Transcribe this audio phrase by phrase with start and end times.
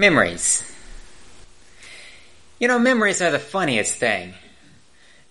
[0.00, 0.62] Memories.
[2.60, 4.32] You know, memories are the funniest thing.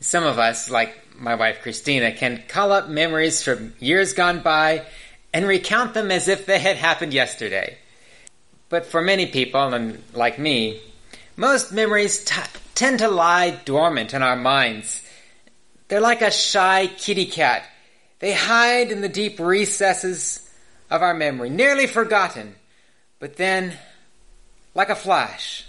[0.01, 4.85] Some of us, like my wife Christina, can call up memories from years gone by
[5.33, 7.77] and recount them as if they had happened yesterday.
[8.67, 10.81] But for many people, and like me,
[11.37, 12.41] most memories t-
[12.75, 15.01] tend to lie dormant in our minds.
[15.87, 17.63] They're like a shy kitty cat.
[18.19, 20.45] They hide in the deep recesses
[20.89, 22.55] of our memory, nearly forgotten.
[23.19, 23.77] But then
[24.77, 25.65] like a flash.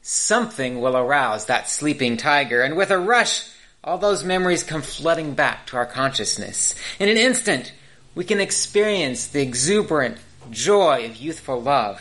[0.00, 3.50] Something will arouse that sleeping tiger, and with a rush,
[3.82, 6.76] all those memories come flooding back to our consciousness.
[7.00, 7.72] In an instant,
[8.14, 10.18] we can experience the exuberant
[10.52, 12.00] joy of youthful love,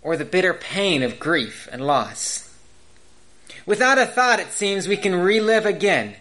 [0.00, 2.48] or the bitter pain of grief and loss.
[3.66, 6.16] Without a thought, it seems we can relive again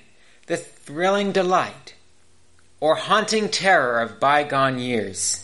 [0.48, 1.96] the thrilling delight
[2.82, 5.38] or haunting terror of bygone years.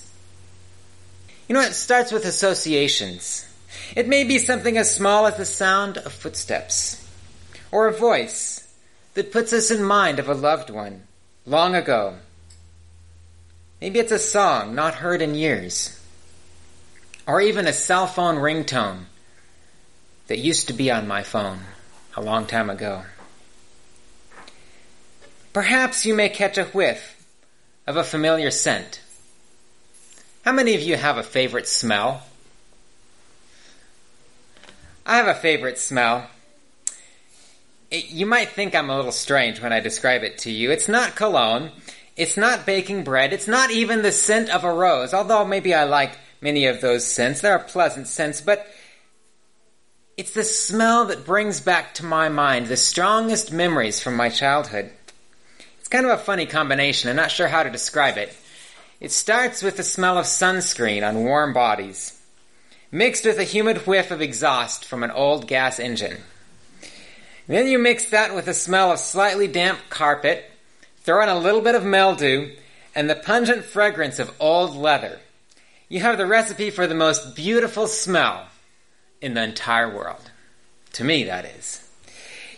[1.47, 3.46] You know, it starts with associations.
[3.95, 7.05] It may be something as small as the sound of footsteps,
[7.71, 8.67] or a voice
[9.13, 11.03] that puts us in mind of a loved one
[11.45, 12.17] long ago.
[13.81, 15.99] Maybe it's a song not heard in years,
[17.25, 19.05] or even a cell phone ringtone
[20.27, 21.59] that used to be on my phone
[22.15, 23.03] a long time ago.
[25.53, 27.25] Perhaps you may catch a whiff
[27.87, 29.01] of a familiar scent.
[30.43, 32.23] How many of you have a favorite smell?
[35.09, 36.27] I have a favorite smell.
[37.89, 40.69] It, you might think I'm a little strange when I describe it to you.
[40.69, 41.71] It's not cologne.
[42.17, 43.31] It's not baking bread.
[43.31, 47.07] It's not even the scent of a rose, although maybe I like many of those
[47.07, 47.39] scents.
[47.39, 48.67] There are pleasant scents, but
[50.17, 54.91] it's the smell that brings back to my mind the strongest memories from my childhood.
[55.79, 57.09] It's kind of a funny combination.
[57.09, 58.35] I'm not sure how to describe it.
[58.99, 62.16] It starts with the smell of sunscreen on warm bodies
[62.91, 66.17] mixed with a humid whiff of exhaust from an old gas engine.
[67.47, 70.49] Then you mix that with the smell of slightly damp carpet,
[71.01, 72.53] throw in a little bit of mildew,
[72.93, 75.19] and the pungent fragrance of old leather.
[75.89, 78.47] You have the recipe for the most beautiful smell
[79.21, 80.31] in the entire world.
[80.93, 81.87] To me, that is.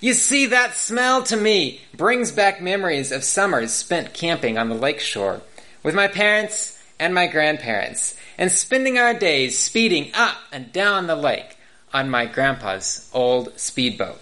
[0.02, 4.76] You see, that smell to me brings back memories of summers spent camping on the
[4.76, 5.42] lakeshore
[5.84, 11.16] with my parents and my grandparents and spending our days speeding up and down the
[11.16, 11.58] lake
[11.94, 14.22] on my grandpa's old speedboat.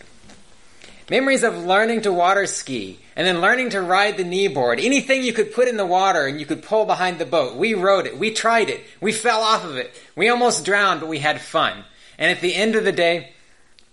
[1.10, 4.84] Memories of learning to water ski and then learning to ride the kneeboard.
[4.84, 7.56] Anything you could put in the water and you could pull behind the boat.
[7.56, 8.18] We rode it.
[8.18, 8.84] We tried it.
[9.00, 9.94] We fell off of it.
[10.16, 11.86] We almost drowned, but we had fun.
[12.18, 13.32] And at the end of the day,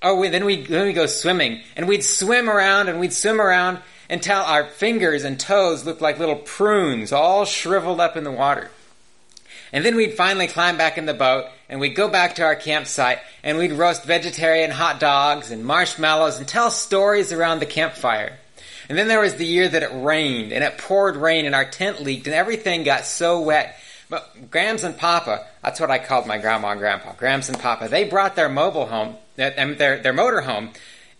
[0.03, 3.41] oh, we, then we then we go swimming and we'd swim around and we'd swim
[3.41, 3.79] around
[4.09, 8.71] until our fingers and toes looked like little prunes all shriveled up in the water.
[9.73, 12.55] And then we'd finally climb back in the boat and we'd go back to our
[12.55, 18.39] campsite and we'd roast vegetarian hot dogs and marshmallows and tell stories around the campfire.
[18.89, 21.65] And then there was the year that it rained and it poured rain and our
[21.65, 23.77] tent leaked and everything got so wet.
[24.11, 27.89] But Grams and Papa, that's what I called my grandma and grandpa, Grams and Papa,
[27.89, 30.71] they brought their mobile home, their, their motor home,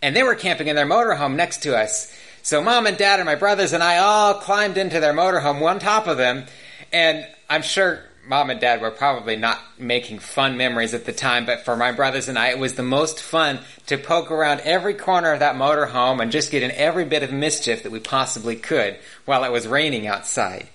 [0.03, 2.15] and they were camping in their motor home next to us.
[2.45, 5.79] So mom and dad and my brothers and I all climbed into their motorhome, one
[5.79, 6.45] top of them,
[6.93, 11.47] and I'm sure mom and dad were probably not making fun memories at the time,
[11.47, 14.93] but for my brothers and I, it was the most fun to poke around every
[14.93, 18.57] corner of that motorhome and just get in every bit of mischief that we possibly
[18.57, 20.69] could while it was raining outside.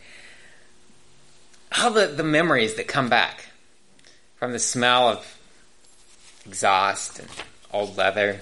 [1.79, 3.45] All the, the memories that come back
[4.37, 5.39] from the smell of
[6.47, 7.29] exhaust and
[7.71, 8.39] old leather.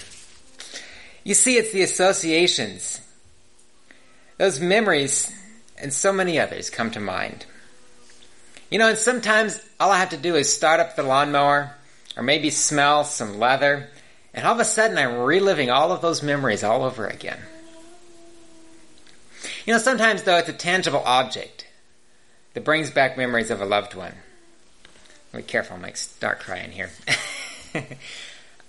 [1.25, 3.01] You see, it's the associations.
[4.37, 5.31] Those memories
[5.77, 7.45] and so many others come to mind.
[8.69, 11.73] You know, and sometimes all I have to do is start up the lawnmower
[12.15, 13.89] or maybe smell some leather,
[14.33, 17.39] and all of a sudden I'm reliving all of those memories all over again.
[19.65, 21.67] You know, sometimes though it's a tangible object
[22.53, 24.13] that brings back memories of a loved one.
[25.33, 26.89] Be careful, might start crying here.
[27.75, 27.85] a,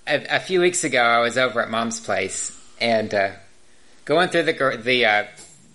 [0.06, 3.30] a, few weeks ago, I was over at Mom's place and uh,
[4.04, 5.24] going through the the uh,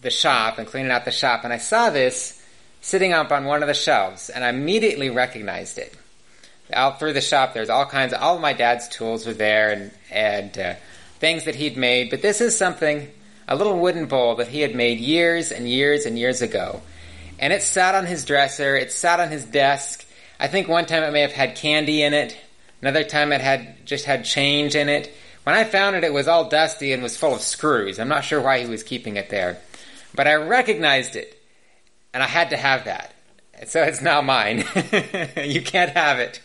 [0.04, 2.42] the shop and cleaning out the shop, and I saw this
[2.82, 5.96] sitting up on one of the shelves, and I immediately recognized it.
[6.72, 9.72] Out through the shop, there's all kinds of, all of my dad's tools were there
[9.72, 10.74] and, and uh,
[11.20, 13.10] things that he'd made, but this is something,
[13.48, 16.82] a little wooden bowl that he had made years and years and years ago.
[17.40, 20.06] And it sat on his dresser, it sat on his desk.
[20.40, 22.38] I think one time it may have had candy in it,
[22.82, 25.14] another time it had just had change in it.
[25.44, 28.00] When I found it, it was all dusty and was full of screws.
[28.00, 29.58] I'm not sure why he was keeping it there.
[30.15, 31.39] But I recognized it
[32.13, 33.13] and I had to have that.
[33.68, 34.60] So it's now mine.
[35.44, 36.42] you can't have it.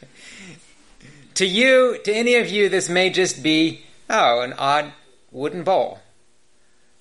[1.34, 4.92] To you, to any of you, this may just be, oh, an odd
[5.30, 6.00] wooden bowl.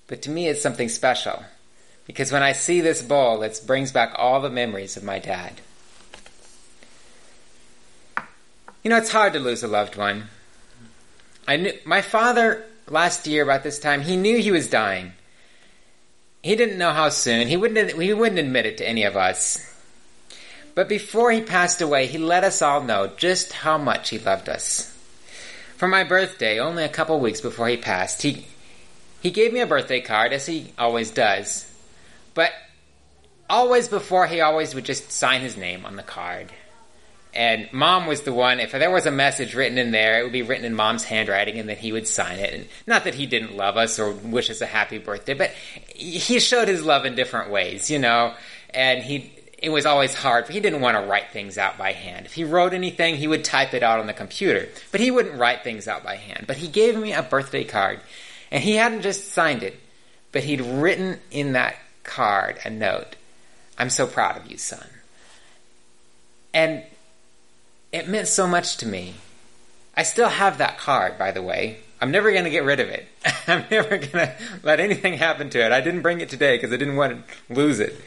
[0.07, 1.43] But to me, it's something special.
[2.05, 5.59] Because when I see this bowl, it brings back all the memories of my dad.
[8.83, 10.25] You know, it's hard to lose a loved one.
[11.47, 14.01] I knew my father last year about this time.
[14.01, 15.13] He knew he was dying.
[16.47, 17.49] He didn't know how soon.
[17.49, 18.01] He wouldn't.
[18.01, 19.59] He wouldn't admit it to any of us.
[20.75, 24.47] But before he passed away, he let us all know just how much he loved
[24.47, 24.89] us.
[25.75, 28.47] For my birthday, only a couple weeks before he passed, he
[29.19, 31.69] he gave me a birthday card, as he always does.
[32.33, 32.53] But
[33.49, 36.53] always before, he always would just sign his name on the card.
[37.37, 40.31] And mom was the one, if there was a message written in there, it would
[40.31, 42.51] be written in mom's handwriting and then he would sign it.
[42.51, 45.51] And not that he didn't love us or wish us a happy birthday, but
[45.95, 48.33] he showed his love in different ways, you know.
[48.71, 50.49] And he, it was always hard.
[50.49, 52.25] He didn't want to write things out by hand.
[52.25, 54.67] If he wrote anything, he would type it out on the computer.
[54.91, 56.45] But he wouldn't write things out by hand.
[56.47, 57.99] But he gave me a birthday card.
[58.49, 59.79] And he hadn't just signed it,
[60.31, 63.15] but he'd written in that card a note.
[63.77, 64.87] I'm so proud of you, son.
[66.51, 66.83] And
[67.97, 69.15] it meant so much to me.
[69.95, 71.77] I still have that card, by the way.
[71.99, 73.07] I'm never going to get rid of it.
[73.47, 75.71] I'm never going to let anything happen to it.
[75.71, 77.99] I didn't bring it today because I didn't want to lose it.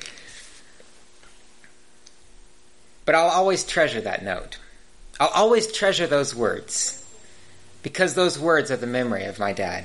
[3.04, 4.58] But I'll always treasure that note.
[5.19, 6.96] I'll always treasure those words
[7.82, 9.84] because those words are the memory of my dad.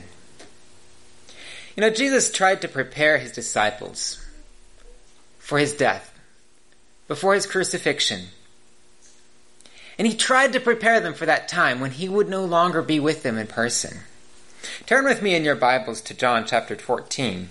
[1.75, 4.23] You know, Jesus tried to prepare his disciples
[5.39, 6.11] for his death,
[7.07, 8.27] before his crucifixion.
[9.97, 12.99] And he tried to prepare them for that time when he would no longer be
[12.99, 13.99] with them in person.
[14.85, 17.49] Turn with me in your Bibles to John chapter 14.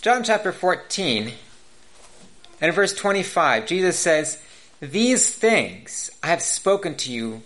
[0.00, 1.32] John chapter 14
[2.60, 4.40] and verse 25, Jesus says,
[4.80, 7.42] These things I have spoken to you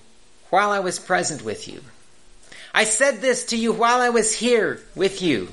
[0.51, 1.81] while I was present with you.
[2.75, 5.49] I said this to you while I was here with you,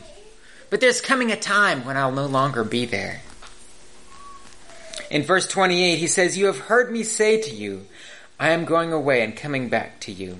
[0.69, 3.21] but there's coming a time when I'll no longer be there.
[5.09, 7.85] In verse 28, he says, You have heard me say to you,
[8.39, 10.39] I am going away and coming back to you.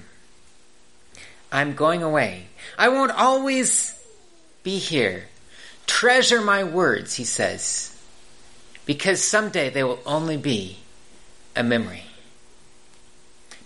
[1.51, 2.45] I'm going away.
[2.77, 3.99] I won't always
[4.63, 5.25] be here.
[5.87, 7.99] Treasure my words, he says,
[8.85, 10.77] because someday they will only be
[11.55, 12.03] a memory.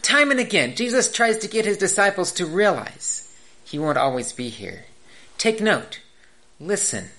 [0.02, 3.36] Time and again, Jesus tries to get his disciples to realize
[3.66, 4.86] he won't always be here.
[5.38, 6.00] Take note.
[6.60, 7.10] Listen.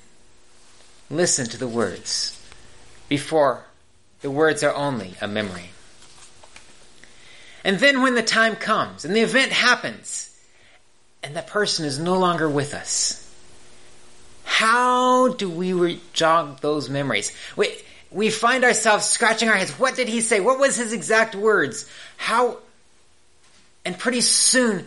[1.11, 2.41] Listen to the words
[3.09, 3.65] before
[4.25, 5.69] the words are only a memory.
[7.63, 10.35] And then when the time comes and the event happens
[11.23, 13.21] and that person is no longer with us,
[14.45, 17.37] how do we jog those memories?
[17.55, 17.77] We,
[18.11, 19.79] we find ourselves scratching our heads.
[19.79, 20.41] What did he say?
[20.41, 21.87] What was his exact words?
[22.17, 22.61] How
[23.85, 24.87] and pretty soon,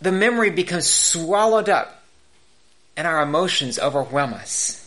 [0.00, 2.02] the memory becomes swallowed up
[2.96, 4.82] and our emotions overwhelm us.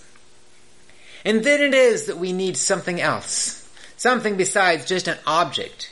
[1.25, 3.68] And then it is that we need something else,
[3.98, 5.92] something besides just an object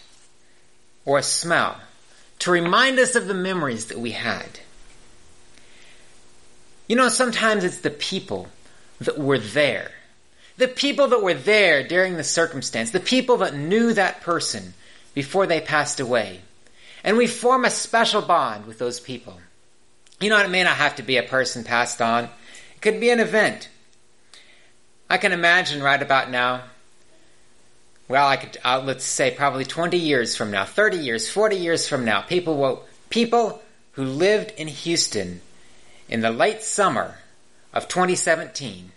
[1.06, 1.78] or a smell
[2.40, 4.60] to remind us of the memories that we had.
[6.88, 8.48] You know, sometimes it's the people
[9.00, 9.92] that were there.
[10.58, 14.74] The people that were there during the circumstance, the people that knew that person
[15.14, 16.42] before they passed away.
[17.04, 19.40] And we form a special bond with those people.
[20.20, 22.26] You know, it may not have to be a person passed on.
[22.26, 23.70] It could be an event.
[25.10, 26.64] I can imagine right about now,
[28.10, 31.88] well, I could, uh, let's say probably 20 years from now, 30 years, 40 years
[31.88, 33.62] from now, people will, people
[33.94, 35.42] who lived in Houston
[36.10, 37.16] in the late summer
[37.74, 38.92] of 2017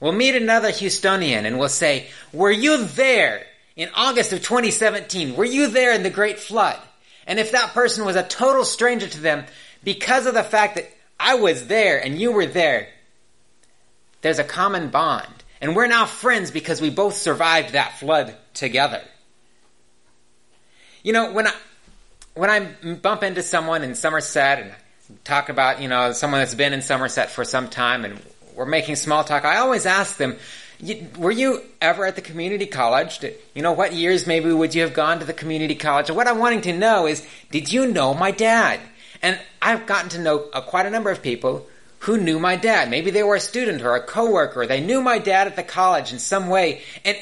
[0.00, 5.36] will meet another Houstonian and will say, were you there in August of 2017?
[5.36, 6.78] Were you there in the Great Flood?
[7.26, 9.44] And if that person was a total stranger to them,
[9.82, 12.88] because of the fact that I was there and you were there,
[14.26, 15.32] there's a common bond.
[15.60, 19.00] And we're now friends because we both survived that flood together.
[21.04, 21.52] You know, when I,
[22.34, 24.72] when I bump into someone in Somerset and
[25.22, 28.20] talk about, you know, someone that's been in Somerset for some time and
[28.56, 30.36] we're making small talk, I always ask them,
[31.16, 33.20] were you ever at the community college?
[33.20, 36.08] Did, you know, what years maybe would you have gone to the community college?
[36.08, 38.80] And what I'm wanting to know is, did you know my dad?
[39.22, 41.68] And I've gotten to know uh, quite a number of people
[42.00, 42.90] who knew my dad.
[42.90, 44.66] Maybe they were a student or a coworker.
[44.66, 46.82] They knew my dad at the college in some way.
[47.04, 47.16] And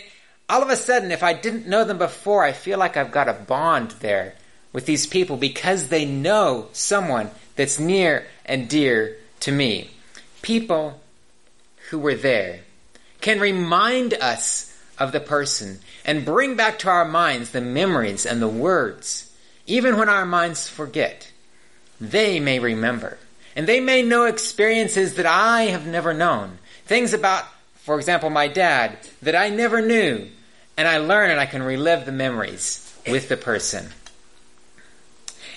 [0.49, 3.29] all of a sudden, if I didn't know them before, I feel like I've got
[3.29, 4.35] a bond there
[4.73, 9.91] with these people because they know someone that's near and dear to me.
[10.43, 11.01] People
[11.91, 12.61] who were there
[13.21, 18.41] can remind us of the person and bring back to our minds the memories and
[18.43, 19.33] the words,
[19.67, 21.31] even when our minds forget.
[22.01, 23.19] They may remember.
[23.57, 26.59] And they may know experiences that I have never known.
[26.87, 27.45] Things about,
[27.75, 30.29] for example, my dad that I never knew.
[30.77, 33.91] And I learn and I can relive the memories with the person.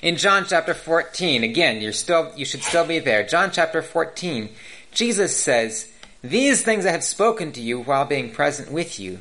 [0.04, 3.26] In John chapter 14, again, you're still, you should still be there.
[3.26, 4.50] John chapter 14,
[4.92, 9.20] Jesus says, These things I have spoken to you while being present with you.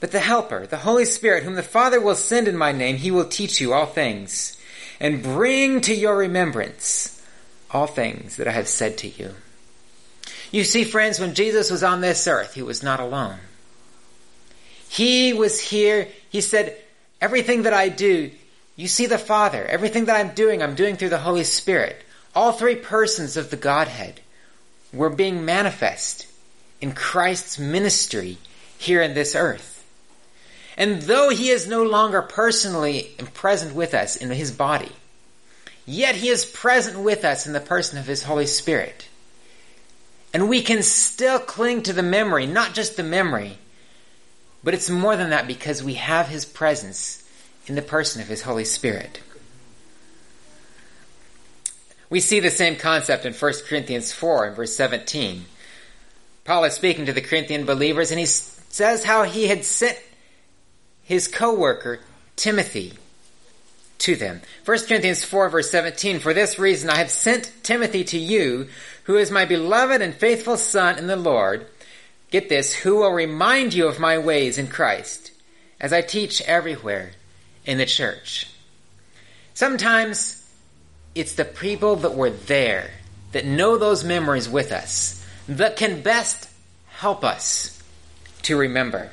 [0.00, 3.12] But the Helper, the Holy Spirit, whom the Father will send in my name, he
[3.12, 4.60] will teach you all things
[4.98, 7.19] and bring to your remembrance
[7.72, 9.34] all things that I have said to you.
[10.50, 13.38] You see, friends, when Jesus was on this earth, he was not alone.
[14.88, 16.08] He was here.
[16.30, 16.76] He said,
[17.20, 18.32] everything that I do,
[18.74, 19.64] you see the Father.
[19.64, 22.02] Everything that I'm doing, I'm doing through the Holy Spirit.
[22.34, 24.20] All three persons of the Godhead
[24.92, 26.26] were being manifest
[26.80, 28.38] in Christ's ministry
[28.78, 29.76] here in this earth.
[30.76, 34.90] And though he is no longer personally present with us in his body,
[35.90, 39.08] yet he is present with us in the person of his Holy Spirit.
[40.32, 43.58] And we can still cling to the memory, not just the memory,
[44.62, 47.28] but it's more than that because we have his presence
[47.66, 49.20] in the person of his Holy Spirit.
[52.08, 55.44] We see the same concept in 1 Corinthians 4 and verse 17.
[56.44, 59.98] Paul is speaking to the Corinthian believers and he says how he had sent
[61.02, 62.00] his co-worker
[62.36, 62.94] Timothy
[64.00, 64.40] to them.
[64.64, 68.68] 1 Corinthians 4 verse 17, For this reason I have sent Timothy to you,
[69.04, 71.66] who is my beloved and faithful son in the Lord.
[72.30, 75.32] Get this, who will remind you of my ways in Christ,
[75.80, 77.12] as I teach everywhere
[77.64, 78.48] in the church.
[79.54, 80.48] Sometimes
[81.14, 82.90] it's the people that were there,
[83.32, 86.48] that know those memories with us, that can best
[86.88, 87.82] help us
[88.42, 89.10] to remember.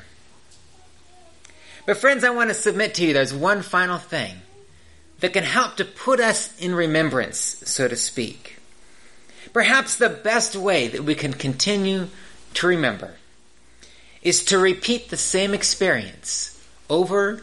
[1.87, 4.35] But friends, I want to submit to you there's one final thing
[5.19, 8.57] that can help to put us in remembrance, so to speak.
[9.53, 12.07] Perhaps the best way that we can continue
[12.53, 13.15] to remember
[14.21, 17.41] is to repeat the same experience over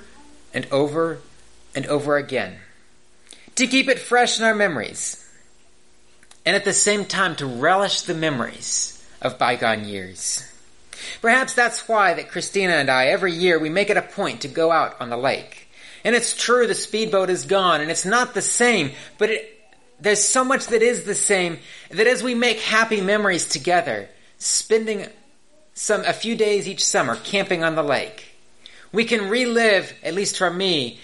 [0.53, 1.19] and over
[1.75, 2.57] and over again.
[3.57, 5.21] To keep it fresh in our memories.
[6.47, 10.45] And at the same time to relish the memories of bygone years.
[11.23, 14.49] Perhaps that's why that Christina and I, every year, we make it a point to
[14.49, 15.64] go out on the lake.
[16.05, 19.61] And it's true the speedboat is gone and it's not the same, but it,
[19.99, 21.59] there's so much that is the same
[21.91, 24.09] that as we make happy memories together,
[24.39, 25.07] spending
[25.73, 28.37] some, a few days each summer camping on the lake,
[28.93, 31.01] we can relive, at least for me,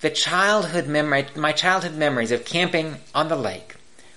[0.00, 3.76] the childhood memory, my childhood memories of camping on the lake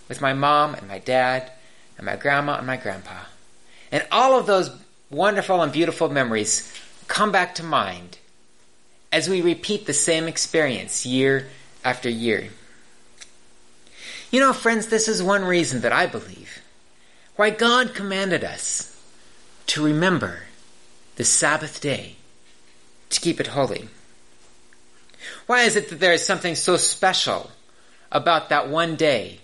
[0.09, 1.49] with my mom and my dad
[1.97, 3.17] and my grandma and my grandpa.
[3.91, 4.69] And all of those
[5.09, 6.71] wonderful and beautiful memories
[7.07, 8.17] come back to mind
[9.17, 11.47] as we repeat the same experience year
[11.83, 12.49] after year.
[14.29, 16.61] You know, friends, this is one reason that I believe
[17.35, 18.95] why God commanded us
[19.67, 20.43] to remember
[21.15, 22.15] the Sabbath day,
[23.09, 23.89] to keep it holy.
[25.47, 27.49] Why is it that there is something so special
[28.11, 29.39] about that one day,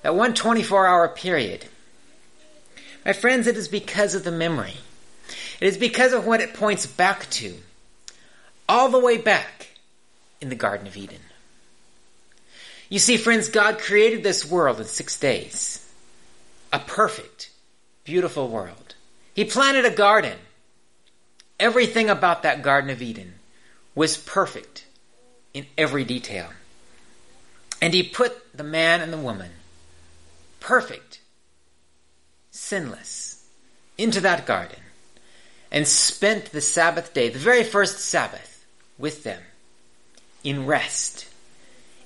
[0.00, 1.66] that one 24 hour period?
[3.04, 4.78] My friends, it is because of the memory
[5.60, 7.54] it is because of what it points back to,
[8.70, 9.66] all the way back
[10.40, 11.18] in the Garden of Eden.
[12.88, 15.84] You see, friends, God created this world in six days.
[16.72, 17.50] A perfect,
[18.04, 18.94] beautiful world.
[19.34, 20.38] He planted a garden.
[21.58, 23.34] Everything about that Garden of Eden
[23.96, 24.86] was perfect
[25.52, 26.48] in every detail.
[27.82, 29.50] And He put the man and the woman,
[30.60, 31.20] perfect,
[32.52, 33.44] sinless,
[33.98, 34.78] into that garden
[35.72, 38.49] and spent the Sabbath day, the very first Sabbath,
[39.00, 39.40] with them
[40.44, 41.26] in rest,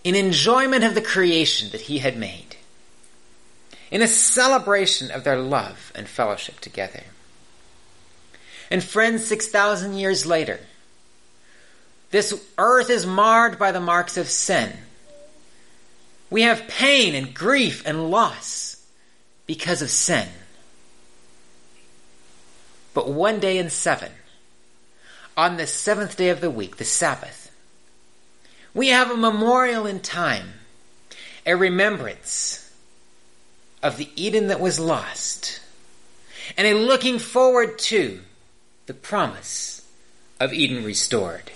[0.03, 2.57] in enjoyment of the creation that he had made,
[3.91, 7.05] in a celebration of their love and fellowship together.
[8.71, 10.61] And friends, 6,000 years later,
[12.11, 14.73] this earth is marred by the marks of sin.
[16.31, 18.83] We have pain and grief and loss
[19.47, 20.29] because of sin
[22.95, 24.13] but one day in seven,
[25.37, 27.51] on the seventh day of the week, the Sabbath,
[28.73, 30.55] we have a memorial in time,
[31.47, 32.73] a remembrance
[33.83, 35.61] of the Eden that was lost,
[36.57, 38.21] and a looking forward to
[38.87, 39.87] the promise
[40.41, 41.51] of Eden restored.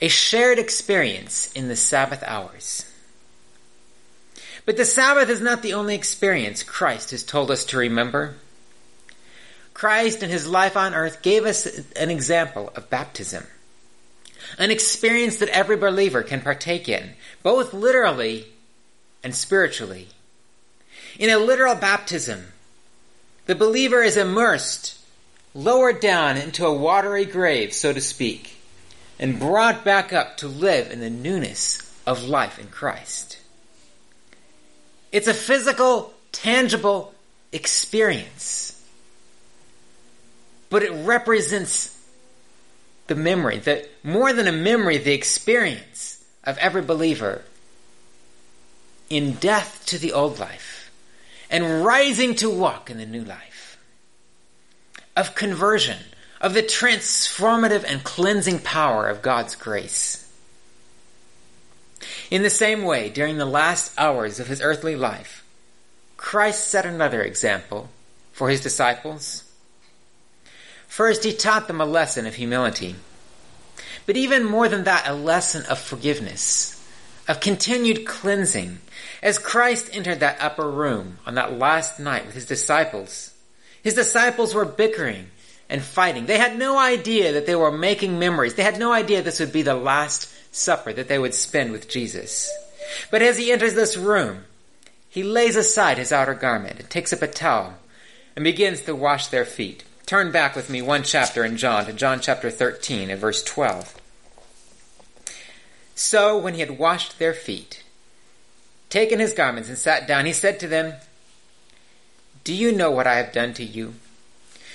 [0.00, 2.86] A shared experience in the Sabbath hours.
[4.64, 8.36] But the Sabbath is not the only experience Christ has told us to remember.
[9.82, 13.44] Christ in his life on earth gave us an example of baptism.
[14.56, 18.46] An experience that every believer can partake in, both literally
[19.24, 20.06] and spiritually.
[21.18, 22.44] In a literal baptism,
[23.46, 25.00] the believer is immersed,
[25.52, 28.62] lowered down into a watery grave, so to speak,
[29.18, 33.40] and brought back up to live in the newness of life in Christ.
[35.10, 37.12] It's a physical, tangible
[37.50, 38.71] experience.
[40.72, 41.94] But it represents
[43.06, 47.42] the memory, that more than a memory, the experience of every believer
[49.10, 50.90] in death to the old life
[51.50, 53.76] and rising to walk in the new life,
[55.14, 55.98] of conversion,
[56.40, 60.26] of the transformative and cleansing power of God's grace.
[62.30, 65.44] In the same way, during the last hours of his earthly life,
[66.16, 67.90] Christ set another example
[68.32, 69.44] for his disciples.
[70.92, 72.96] First, he taught them a lesson of humility.
[74.04, 76.86] But even more than that, a lesson of forgiveness,
[77.26, 78.78] of continued cleansing.
[79.22, 83.32] As Christ entered that upper room on that last night with his disciples,
[83.82, 85.28] his disciples were bickering
[85.70, 86.26] and fighting.
[86.26, 88.56] They had no idea that they were making memories.
[88.56, 91.88] They had no idea this would be the last supper that they would spend with
[91.88, 92.52] Jesus.
[93.10, 94.44] But as he enters this room,
[95.08, 97.78] he lays aside his outer garment and takes up a towel
[98.36, 99.84] and begins to wash their feet.
[100.12, 103.98] Turn back with me one chapter in John to John chapter 13 and verse 12.
[105.94, 107.82] So when he had washed their feet,
[108.90, 110.92] taken his garments and sat down, he said to them,
[112.44, 113.94] Do you know what I have done to you?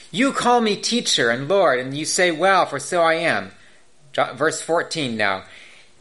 [0.10, 3.52] You call me teacher and Lord, and you say, Well, for so I am.
[4.34, 5.44] Verse 14 now.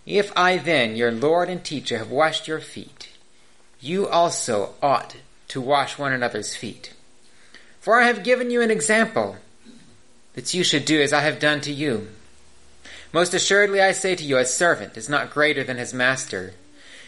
[0.07, 3.11] If I then, your Lord and teacher, have washed your feet,
[3.81, 5.16] you also ought
[5.49, 6.95] to wash one another's feet.
[7.87, 9.37] For I have given you an example,
[10.35, 12.09] that you should do as I have done to you.
[13.12, 16.55] Most assuredly I say to you, a servant is not greater than his master,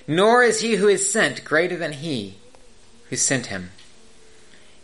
[0.07, 2.37] nor is he who is sent greater than he
[3.11, 3.71] who sent him.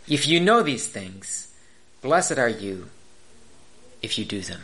[0.05, 1.53] If you know these things,
[2.01, 2.89] blessed are you
[4.01, 4.63] if you do them.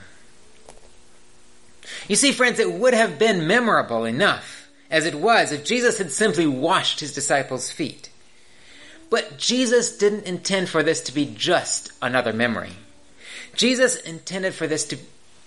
[2.09, 6.11] You see, friends, it would have been memorable enough as it was if Jesus had
[6.11, 8.10] simply washed his disciples' feet.
[9.11, 12.71] But Jesus didn't intend for this to be just another memory.
[13.55, 14.97] Jesus intended for this to,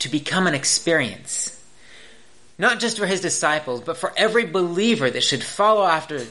[0.01, 1.51] to become an experience.
[2.59, 6.27] Not just for his disciples, but for every believer that should follow after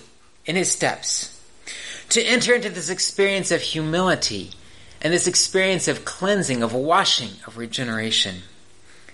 [0.46, 1.42] in his steps.
[2.10, 4.52] To enter into this experience of humility
[5.02, 8.44] and this experience of cleansing, of washing, of regeneration.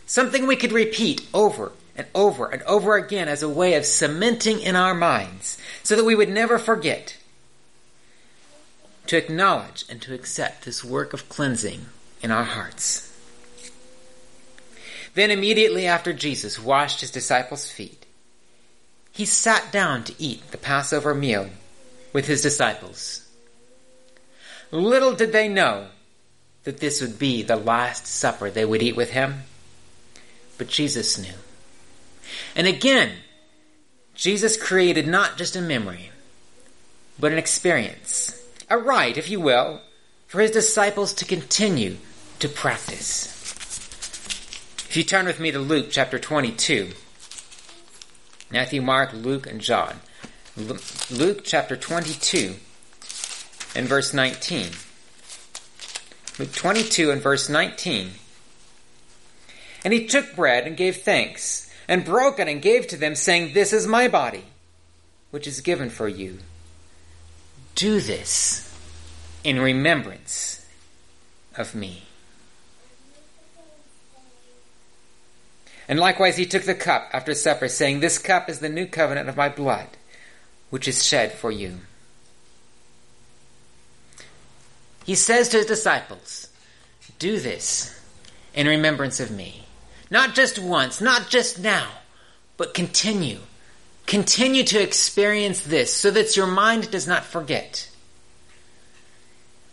[0.05, 4.59] Something we could repeat over and over and over again as a way of cementing
[4.59, 7.15] in our minds so that we would never forget
[9.09, 11.85] to acknowledge and to accept this work of cleansing
[12.21, 13.05] in our hearts.
[15.13, 18.05] Then immediately after Jesus washed his disciples' feet,
[19.11, 21.49] he sat down to eat the Passover meal
[22.13, 23.27] with his disciples.
[24.71, 25.87] Little did they know
[26.63, 29.43] that this would be the last supper they would eat with him
[30.59, 31.33] but Jesus knew.
[32.55, 33.13] And again,
[34.13, 36.11] Jesus created not just a memory,
[37.17, 38.28] but an experience,
[38.69, 39.81] a rite, if you will,
[40.27, 41.97] for his disciples to continue
[42.39, 43.27] to practice.
[44.89, 46.91] If you turn with me to Luke chapter 22,
[48.51, 49.99] Matthew, Mark, Luke, and John.
[50.57, 52.55] Luke chapter 22
[53.75, 54.71] and verse 19.
[56.39, 58.11] Luke 22 and verse 19.
[59.83, 63.53] And he took bread and gave thanks, and broke it and gave to them, saying,
[63.53, 64.45] This is my body,
[65.31, 66.39] which is given for you.
[67.75, 68.65] Do this
[69.43, 70.65] in remembrance
[71.55, 72.03] of me.
[75.87, 79.27] And likewise he took the cup after supper, saying, This cup is the new covenant
[79.27, 79.87] of my blood,
[80.69, 81.79] which is shed for you.
[85.03, 86.47] He says to his disciples,
[87.17, 87.99] Do this
[88.53, 89.65] in remembrance of me.
[90.11, 91.87] Not just once, not just now,
[92.57, 93.39] but continue.
[94.09, 97.87] Continue to experience this so that your mind does not forget.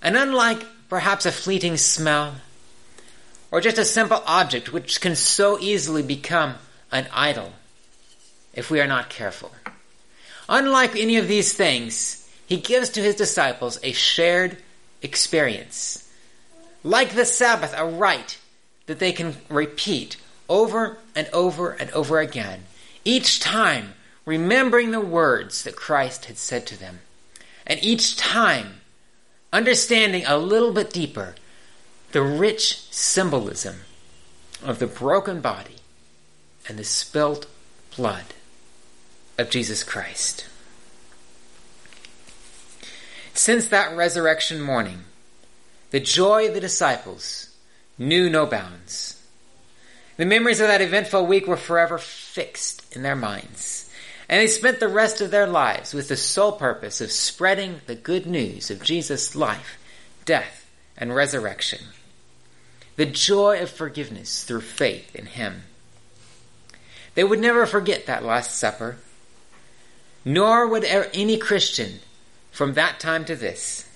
[0.02, 2.34] And unlike perhaps a fleeting smell,
[3.50, 6.56] or just a simple object which can so easily become
[6.92, 7.54] an idol
[8.52, 9.52] if we are not careful.
[10.50, 14.58] Unlike any of these things, he gives to his disciples a shared
[15.00, 16.12] experience.
[16.84, 18.38] Like the Sabbath, a rite
[18.84, 22.64] that they can repeat over and over and over again,
[23.02, 23.94] each time
[24.26, 27.00] remembering the words that Christ had said to them,
[27.66, 28.80] and each time
[29.52, 31.34] understanding a little bit deeper
[32.12, 33.76] the rich symbolism
[34.62, 35.76] of the broken body
[36.68, 37.46] and the spilt
[37.96, 38.24] blood
[39.38, 40.46] of Jesus Christ.
[43.34, 45.04] Since that resurrection morning,
[45.90, 47.50] the joy of the disciples
[47.98, 49.22] knew no bounds.
[50.16, 53.85] The memories of that eventful week were forever fixed in their minds,
[54.28, 57.94] and they spent the rest of their lives with the sole purpose of spreading the
[57.94, 59.78] good news of Jesus' life,
[60.24, 61.80] death, and resurrection.
[62.96, 65.62] The joy of forgiveness through faith in Him.
[67.14, 68.96] They would never forget that Last Supper,
[70.24, 72.00] nor would any Christian
[72.50, 73.88] from that time to this.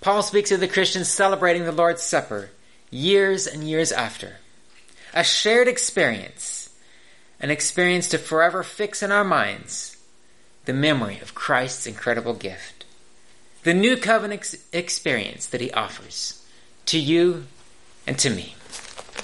[0.00, 2.50] Paul speaks of the Christians celebrating the Lord's Supper
[2.90, 4.36] years and years after.
[5.14, 6.53] A shared experience,
[7.44, 9.98] an experience to forever fix in our minds
[10.64, 12.86] the memory of Christ's incredible gift,
[13.64, 16.42] the new covenant experience that he offers
[16.86, 17.44] to you
[18.06, 18.54] and to me.